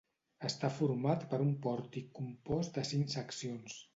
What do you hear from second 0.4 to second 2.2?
Està format per un pòrtic